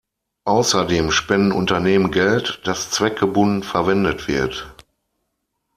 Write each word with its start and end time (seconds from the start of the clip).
Außerdem 0.45 1.11
spenden 1.11 1.51
Unternehmen 1.51 2.09
Geld, 2.09 2.61
das 2.63 2.89
zweckgebunden 2.89 3.61
verwendet 3.61 4.27
wird. 4.27 4.73